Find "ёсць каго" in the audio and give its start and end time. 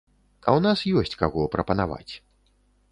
1.01-1.47